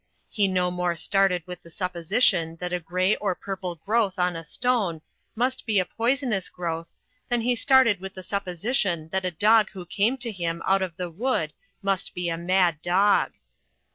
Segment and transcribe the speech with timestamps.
[0.31, 4.43] He no more started with the supposition that a grey or purple growth on a
[4.43, 5.03] stone
[5.35, 6.91] must be a poisonous growth
[7.29, 10.97] than he started with the supposition that the dog who came to him out of
[10.97, 11.53] the wood
[11.83, 13.33] must be a mad dog.